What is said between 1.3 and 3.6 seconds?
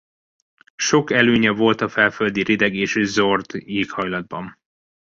volt a felföldi rideg és zord